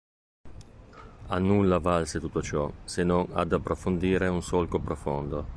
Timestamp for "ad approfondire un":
3.33-4.41